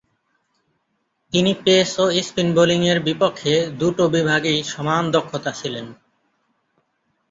তিনি 1.33 1.51
পেস 1.63 1.89
ও 1.99 2.05
স্পিন 2.21 2.47
বোলিংয়ের 2.55 2.99
বিপক্ষে 3.07 3.53
দু’টো 3.79 4.05
বিভাগেই 4.15 4.59
সমান 4.71 5.03
দক্ষ 5.15 5.31
ছিলেন। 5.59 5.87